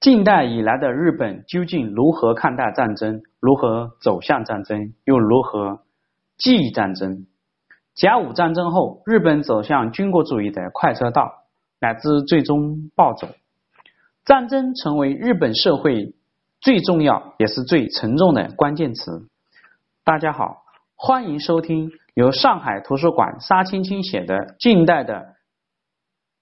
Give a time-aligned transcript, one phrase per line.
[0.00, 3.20] 近代以来的日本究竟如何看待战争？
[3.40, 4.92] 如何走向战争？
[5.04, 5.80] 又如何
[6.36, 7.26] 记忆战争？
[7.96, 11.42] 甲午战争后，日本走向军国主义的快车道，
[11.80, 13.26] 乃至最终暴走。
[14.24, 16.14] 战争成为日本社会
[16.60, 19.26] 最重要也是最沉重的关键词。
[20.04, 20.62] 大家好，
[20.94, 25.34] 欢迎收听由上海图书馆沙青青写的《近代的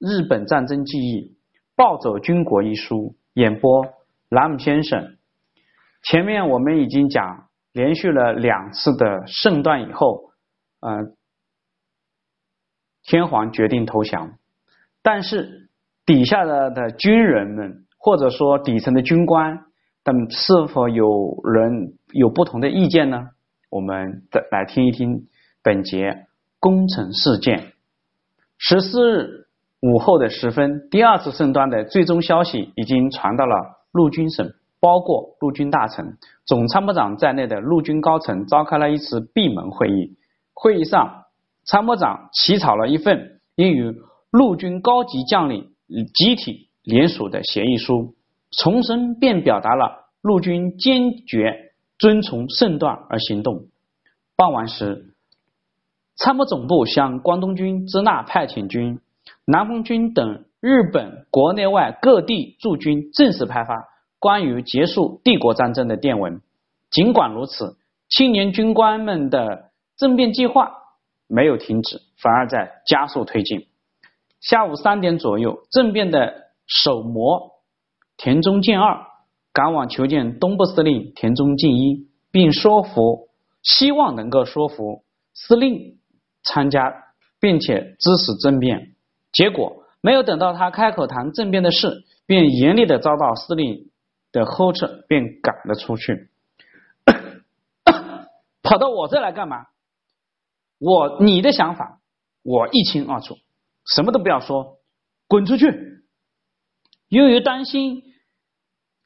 [0.00, 1.36] 日本战争记忆：
[1.76, 3.14] 暴走军国》一书。
[3.34, 3.84] 演播
[4.28, 5.16] 兰姆先生，
[6.04, 10.30] 前面我们已经讲连续了两次的胜段以后，
[10.80, 10.98] 呃，
[13.02, 14.38] 天皇决定投降，
[15.02, 15.68] 但是
[16.06, 19.64] 底下的的军人们或者说底层的军官，
[20.04, 23.30] 等是否有人有不同的意见呢？
[23.68, 25.26] 我们再来听一听
[25.62, 26.26] 本节
[26.60, 27.72] 工程事件。
[28.58, 29.43] 十四日。
[29.84, 33.54] 午后的时分，第二次圣端的最终消息已经传到了
[33.92, 36.16] 陆军省，包括陆军大臣、
[36.46, 40.16] 总参谋长在内的陆军高层召开了一次闭门会议。
[40.54, 41.24] 会议上，
[41.64, 43.94] 参谋长起草了一份应与
[44.30, 45.72] 陆军高级将领
[46.14, 48.14] 集体联署的协议书，
[48.52, 53.66] 重申便表达了陆军坚决遵从圣段而行动。
[54.34, 55.14] 傍晚时，
[56.16, 58.98] 参谋总部向关东军支那派遣军。
[59.46, 66.40] 南方军等日本国内外各地驻军正式派发关于结束帝国战争的电文。
[66.90, 67.76] 尽管如此，
[68.08, 70.72] 青年军官们的政变计划
[71.26, 73.66] 没有停止，反而在加速推进。
[74.40, 77.50] 下午三点左右，政变的首模
[78.16, 79.06] 田中健二
[79.52, 83.28] 赶往求见东部司令田中敬一，并说服，
[83.62, 85.02] 希望能够说服
[85.34, 85.98] 司令
[86.42, 86.94] 参加，
[87.40, 88.93] 并且支持政变。
[89.34, 93.90] 结果没有等到他开口谈政变的事，便严厉的遭到司令
[94.32, 96.30] 的呵斥，便赶了出去。
[98.62, 99.66] 跑到我这来干嘛？
[100.78, 102.00] 我你的想法
[102.42, 103.36] 我一清二楚，
[103.86, 104.78] 什么都不要说，
[105.28, 106.04] 滚出去！
[107.08, 108.02] 由于担心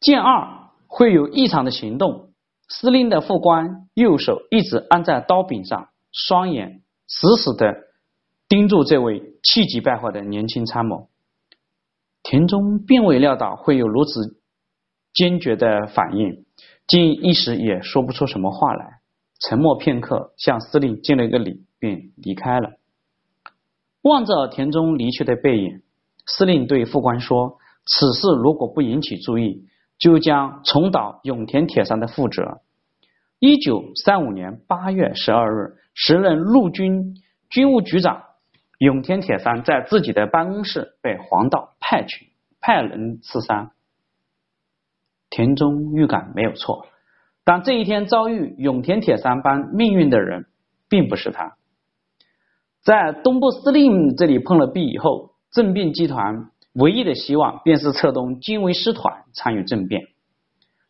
[0.00, 2.32] 剑二会有异常的行动，
[2.68, 7.74] 司令的副官右手一直按在刀柄上，双眼死死的。
[8.54, 11.08] 盯住这位气急败坏的年轻参谋，
[12.22, 14.38] 田中并未料到会有如此
[15.12, 16.44] 坚决的反应，
[16.86, 19.00] 竟一时也说不出什么话来。
[19.40, 22.74] 沉默片刻，向司令敬了一个礼，便离开了。
[24.02, 25.82] 望着田中离去的背影，
[26.24, 29.66] 司令对副官说：“此事如果不引起注意，
[29.98, 32.60] 就将重蹈永田铁山的覆辙。”
[33.40, 37.16] 一九三五年八月十二日，时任陆军
[37.50, 38.23] 军务局长。
[38.84, 42.28] 永田铁三在自己的办公室被黄道派去
[42.60, 43.70] 派人刺杀，
[45.30, 46.86] 田中预感没有错，
[47.44, 50.44] 但这一天遭遇永田铁三般命运的人
[50.90, 51.56] 并不是他。
[52.82, 60.08] 在东部司令这里碰了壁以后，政变集团唯一的希望便是策动精卫师团参与政变。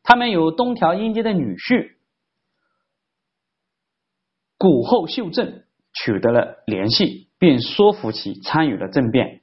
[0.02, 1.92] 他们有东条英机的女婿
[4.58, 5.62] 谷后秀正
[5.92, 7.28] 取得了联系。
[7.44, 9.42] 并说服其参与了政变。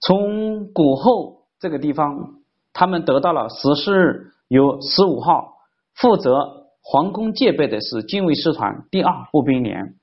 [0.00, 2.36] 从古后这个地方，
[2.72, 5.58] 他们得到了十四日由十五号
[5.92, 9.94] 负责皇宫戒备的是近卫师团第二步兵连，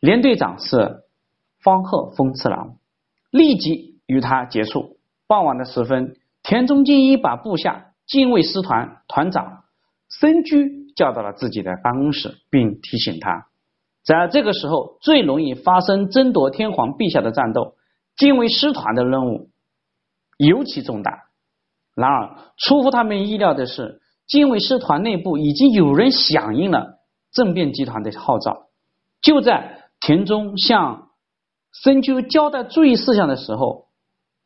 [0.00, 1.02] 连队长是
[1.60, 2.78] 方鹤丰次郎，
[3.30, 4.96] 立即与他接触。
[5.26, 9.64] 傍晚的时分，田中敬一把部下近卫师团团长
[10.08, 13.48] 森居叫到了自己的办公室，并提醒他。
[14.06, 17.74] 在这个时候，最容易发生争夺天皇陛下的战斗，
[18.16, 19.50] 近卫师团的任务
[20.38, 21.24] 尤其重大。
[21.96, 27.00] 然而，出乎他们意料的是，近卫师团内部已经有人响应了
[27.32, 28.68] 政变集团的号召。
[29.20, 31.08] 就在田中向
[31.72, 33.86] 深究交代注意事项的时候，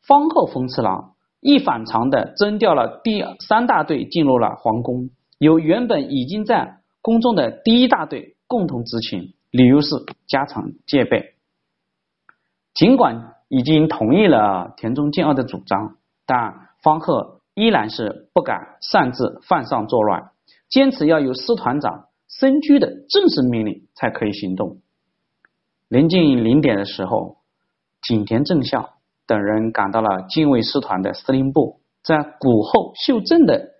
[0.01, 9.35] 方后丰次郎一反常的征调了第三大队进入了皇宫，由原本已经在宫中的第一大队共同执勤。
[9.51, 9.95] 理由是
[10.27, 11.35] 加强戒备。
[12.73, 20.31] 尽管已经同意了田中健二的主张，但方贺依然是不敢擅自犯上作乱，
[20.69, 24.79] 坚持要有师团长身居的正式命令才可以行动。
[25.89, 27.39] 临近零点的时候，
[28.01, 28.93] 景田正孝
[29.27, 33.73] 等人赶到了近卫师团的司令部，在谷后秀正的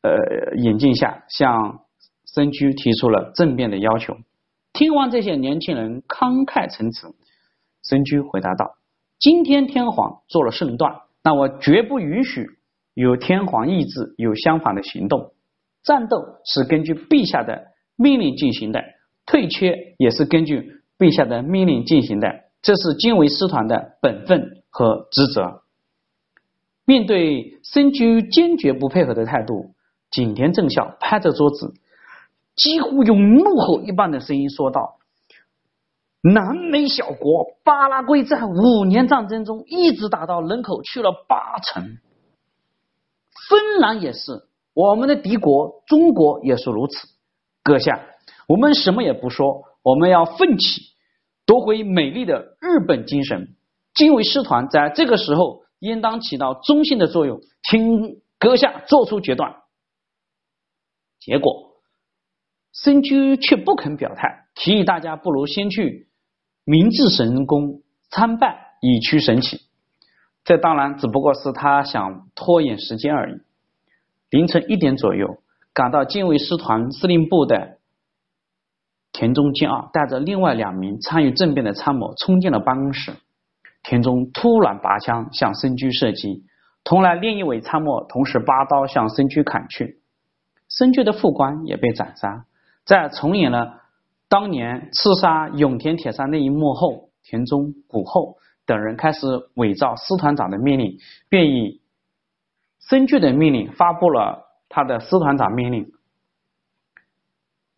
[0.00, 1.82] 呃引进下，向
[2.24, 4.16] 森居提出了政变的要求。
[4.76, 7.08] 听完这些年轻人慷慨陈词，
[7.82, 8.74] 申居回答道
[9.18, 12.46] ：“今天天皇做了圣断，那我绝不允许
[12.92, 15.32] 有天皇意志有相反的行动。
[15.82, 18.84] 战斗是根据陛下的命令进行的，
[19.24, 22.28] 退却也是根据陛下的命令进行的，
[22.60, 25.62] 这是精卫师团的本分和职责。
[26.84, 29.74] 面对申居坚决不配合的态度，
[30.10, 31.72] 景田正孝拍着桌子，
[32.56, 34.96] 几乎用怒吼一般的声音说道
[36.22, 41.84] ：“南美小国巴拉圭在五年战争中一直打到人口去了八成，
[43.48, 47.08] 芬兰也是。”我们的敌国中国也是如此，
[47.62, 47.98] 阁下，
[48.46, 50.82] 我们什么也不说，我们要奋起
[51.46, 53.56] 夺回美丽的日本精神。
[53.94, 59.62] 精卫师团在这个时候应当起到中心的作用，请阁下做出决断。
[61.20, 61.65] 结果，
[62.82, 66.08] 申居却不肯表态，提议大家不如先去
[66.64, 67.80] 明治神宫
[68.10, 69.62] 参拜，以驱神启。
[70.44, 73.40] 这当然只不过是他想拖延时间而已。
[74.30, 75.38] 凌晨一点左右，
[75.72, 77.78] 赶到近卫师团司令部的
[79.10, 83.12] 田中健二带着另外两名参与政变的参谋冲进了办公室。
[83.82, 86.44] 田中突然拔枪向申居射击，
[86.84, 90.02] 同来另一位参谋同时拔刀向申居砍去。
[90.68, 92.44] 申居的副官也被斩杀。
[92.86, 93.82] 在重演了
[94.30, 100.96] 当年刺杀永田铁山那一幕后，田中、谷后等人开始伪造师团长的命令，
[101.28, 101.82] 便以。
[102.88, 105.90] 申据的命令发布了他的师团长命令，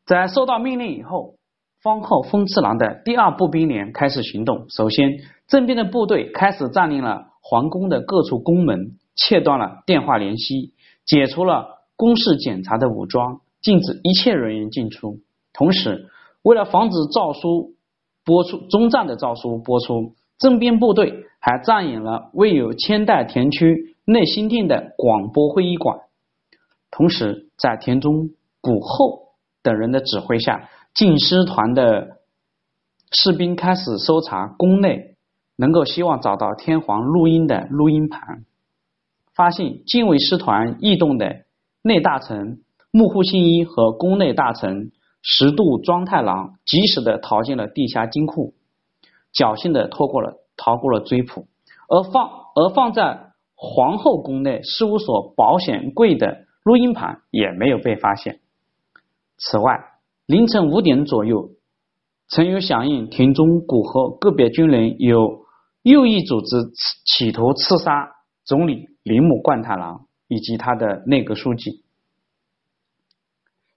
[0.05, 1.37] 在收到命令以后，
[1.81, 4.67] 方后丰次郎的第二步兵连开始行动。
[4.69, 5.09] 首先，
[5.47, 10.75] 政兵的部队开始占领了皇宫的各处宫门，切断了电话联系，
[11.07, 15.21] 解除了宫事检查的武装，禁止一切人员进出。
[15.53, 16.09] 同时，
[16.43, 17.75] 为了防止诏书
[18.25, 23.97] 播出，中战的诏书播出，政变部队还占领了未有千代田区。
[24.11, 25.99] 内新店的广播会议馆，
[26.91, 28.31] 同时在田中、
[28.63, 32.17] 谷后等人的指挥下，进师团的
[33.13, 35.17] 士兵开始搜查宫内，
[35.57, 38.47] 能够希望找到天皇录音的录音盘。
[39.35, 41.45] 发现近卫师团异动的
[41.83, 44.93] 内大臣木户信一和宫内大臣
[45.23, 48.55] 石渡庄太郎及时的逃进了地下金库，
[49.35, 51.47] 侥幸的拖过了逃过了追捕，
[51.89, 53.27] 而放而放在。
[53.61, 58.39] 皇后宫内事务所保险柜的录音盘也没有被发现。
[59.37, 59.81] 此外，
[60.27, 61.51] 凌晨五点左右，
[62.29, 65.41] 曾有响应田中谷和个别军人有
[65.83, 66.71] 右翼组织
[67.05, 68.13] 企图刺杀
[68.45, 71.83] 总理铃木贯太郎以及他的内阁书记。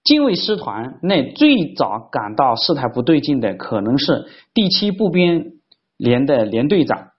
[0.04, 5.60] 近卫师团内最早感到事态不对劲的，可能是第七步兵
[5.98, 7.12] 连的连队长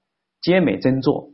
[0.43, 1.31] 菅美真作。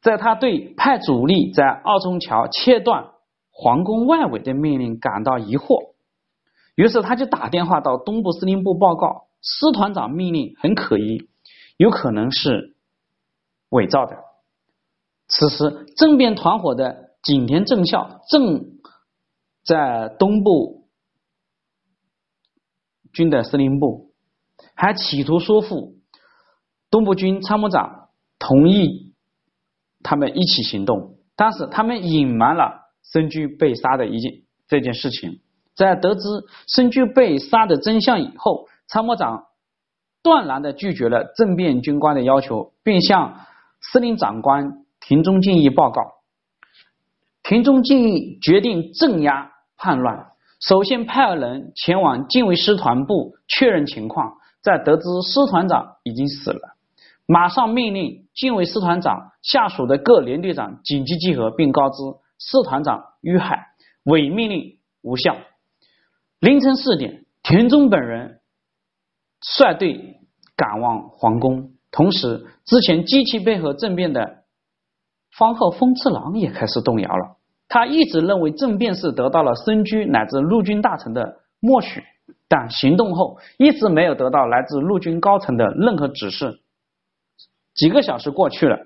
[0.00, 3.10] 在他对派主力在二中桥切断
[3.50, 5.92] 皇宫外围的命令感到疑惑，
[6.74, 11.28] 于是他就打电话到东部司令部报告，师团长命令很可疑，
[11.76, 12.74] 有可能是
[13.68, 14.16] 伪造的。
[15.28, 18.64] 此时政变团伙的景田正孝正
[19.64, 20.88] 在东部
[23.12, 24.12] 军的司令部，
[24.74, 25.94] 还企图说服
[26.90, 29.10] 东部军参谋长同意。
[30.04, 35.38] 他们一起行动，但是他们隐瞒了申居被杀的一件这件事情。
[35.76, 36.22] 在得知
[36.66, 39.44] 申居被杀的真相以后，参谋长
[40.20, 43.46] 断然的拒绝了政变军官的要求，并向
[43.80, 46.02] 司令长官田中敬义报告。
[47.44, 49.51] 田中敬义决定镇压
[49.82, 50.28] 叛乱，
[50.60, 56.76] 首先派人前往禁卫师团部确认情况，在得知师团长已经死了。
[57.26, 61.96] 马上命令禁卫师团长下属的各连队长紧急集合，并告知
[62.38, 63.74] 师团长遇害，
[64.04, 65.36] 伪命令无效。
[66.38, 68.38] 凌晨四点，田中本人
[69.40, 70.20] 率队
[70.54, 74.44] 赶往皇宫，同时之前积极配合政变的
[75.36, 77.38] 方鹤丰次郎也开始动摇了。
[77.72, 82.04] 他一直认为政变是得到了身居乃至陆军大臣的默许，
[82.46, 86.60] 但行动后一直没有得到来自陆军高层的任何指示。
[87.74, 88.78] 几个小时过去了，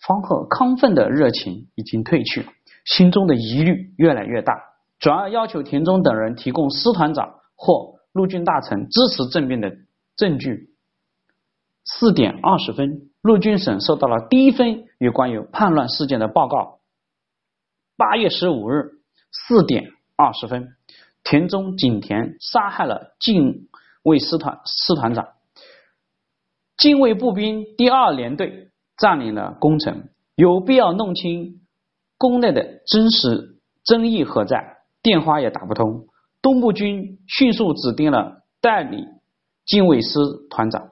[0.00, 2.44] 方鹤亢奋的热情已经褪去，
[2.84, 4.60] 心中的疑虑越来越大，
[4.98, 9.72] 转而要求田中等人提供师团长或陆军大臣支持政变的
[10.16, 10.70] 证据。
[11.84, 16.75] 四点二十分，陆军省收到了第一份有关于叛乱事件的报告。
[17.98, 18.90] 八月十五日
[19.32, 20.76] 四点二十分，
[21.24, 23.68] 田中景田杀害了近
[24.02, 25.28] 卫师团师团长。
[26.76, 31.62] 近卫步兵第二联队占领了宫城，有必要弄清
[32.18, 34.76] 宫内的真实争议何在？
[35.02, 36.06] 电话也打不通。
[36.42, 39.06] 东部军迅速指定了代理
[39.64, 40.18] 近卫师
[40.50, 40.90] 团长，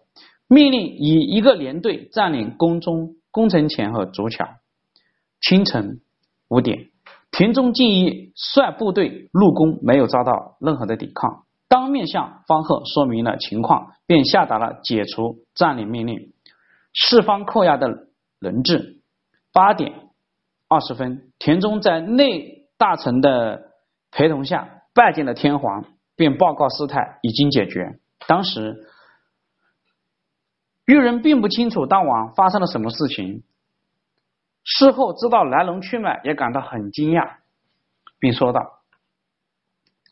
[0.49, 4.49] 命令以一个连队占领宫中宫城前和竹桥。
[5.43, 6.01] 清晨
[6.49, 6.89] 五点，
[7.37, 16.33] 田中敬一率部队入宫，没有遭到任何的抵抗，当面向方贺说明了情况，便下达了解除占领命令，
[16.93, 18.07] 释放扣押的
[18.39, 19.01] 人质。
[19.53, 19.95] 八点
[20.69, 23.73] 二十分，田中在内大臣的
[24.13, 27.99] 陪同下拜见了天皇，并报告事态已经解决。
[28.29, 28.87] 当时，
[30.87, 33.43] 裕人并不清楚当晚发生了什么事情。
[34.65, 37.33] 事后知道来龙去脉，也感到很惊讶，
[38.19, 38.81] 并说道：“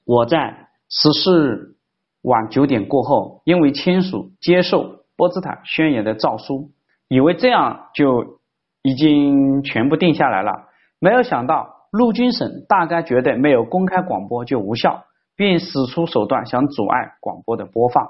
[0.05, 1.75] 我在十四日
[2.21, 6.71] 晚九点过后，因为签署接受波茨坦宣言的诏书，
[7.09, 8.41] 以为这样就
[8.83, 10.69] 已经全部定下来了。
[10.99, 15.05] 没有想到陆军省大概觉得没有公开广播就无效，
[15.35, 18.07] 便使出手段想阻碍广播的播放。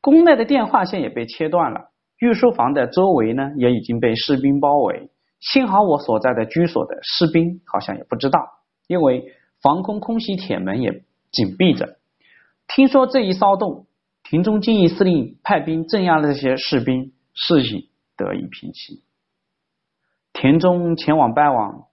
[0.00, 5.08] 宫内的电话线也被切断了，御书房的周围呢也已经被士兵包围。”
[5.42, 8.38] 幸好我所在的居所的士兵好像也不知道，
[8.86, 11.98] 因为防空空袭铁门也紧闭着。
[12.68, 13.86] 听说这一骚动，
[14.22, 19.02] 田中敬义司令派兵镇压了这些士兵，事情得以平息。
[20.32, 21.86] 田中前往拜望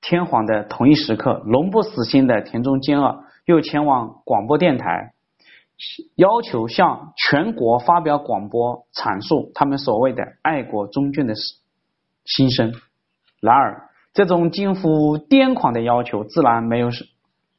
[0.00, 5.14] 天皇的同一时刻，龙不死心的田中兼二又前往广播电台，
[6.16, 11.54] 要求向全国发表广播，阐述他们所谓的爱国忠君的事
[12.24, 12.72] 心声。
[13.40, 17.06] 然而，这种近乎癫狂的要求自然没有实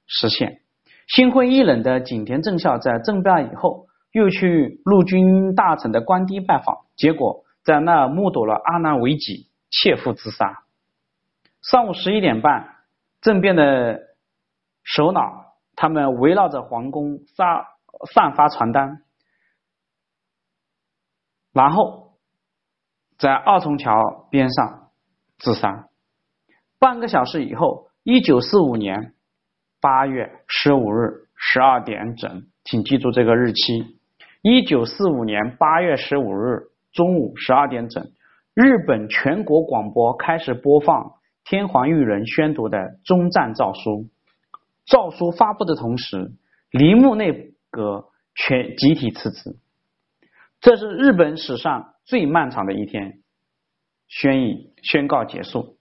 [0.08, 0.62] 实现。
[1.08, 10.64] 心灰意冷的景田正孝在政变以后，又去陆军大臣的官邸拜访，结果在那目睹了阿南惟几切腹自杀。
[11.62, 12.78] 上午十一点半，
[13.22, 14.00] 政变的
[14.84, 17.68] 首脑他们围绕着皇宫撒
[18.14, 19.04] 散发传单，
[21.54, 22.05] 然后。
[23.18, 24.90] 在二重桥边上
[25.38, 25.88] 自杀。
[26.80, 29.14] 半个小时以后，一九四五年
[29.82, 33.98] 八月十五日十二点整，请记住这个日期：
[34.42, 38.12] 一九四五年八月十五日中午十二点整，
[38.54, 44.08] 日本全国广播开始播放天皇裕仁宣读的终战诏书。
[44.86, 46.32] 诏书发布的同时，
[46.70, 49.56] 铃木内阁全集体辞职。
[50.62, 51.92] 这是日本史上。
[52.06, 53.24] 最漫长的一天，
[54.08, 55.75] 宣议宣告结束。